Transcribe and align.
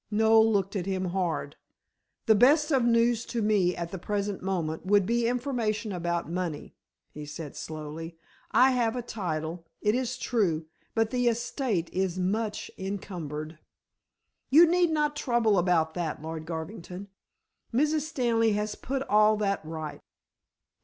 Noel 0.09 0.51
looked 0.51 0.75
at 0.75 0.87
him 0.87 1.05
hard. 1.09 1.57
"The 2.25 2.33
best 2.33 2.71
of 2.71 2.83
news 2.83 3.23
to 3.27 3.39
me 3.43 3.75
at 3.75 3.91
the 3.91 3.99
present 3.99 4.41
moment 4.41 4.83
would 4.83 5.05
be 5.05 5.27
information 5.27 5.91
about 5.91 6.27
money," 6.27 6.73
he 7.11 7.23
said 7.23 7.55
slowly. 7.55 8.17
"I 8.49 8.71
have 8.71 8.95
a 8.95 9.03
title, 9.03 9.63
it 9.79 9.93
is 9.93 10.17
true, 10.17 10.65
but 10.95 11.11
the 11.11 11.27
estate 11.27 11.87
is 11.93 12.17
much 12.17 12.71
encumbered." 12.79 13.59
"You 14.49 14.65
need 14.65 14.89
not 14.89 15.15
trouble 15.15 15.59
about 15.59 15.93
that, 15.93 16.19
Lord 16.19 16.45
Garvington; 16.47 17.07
Mrs. 17.71 18.01
Stanley 18.01 18.53
has 18.53 18.73
put 18.73 19.03
all 19.03 19.37
that 19.37 19.63
right." 19.63 19.99